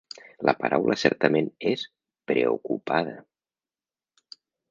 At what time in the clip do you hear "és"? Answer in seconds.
1.73-1.83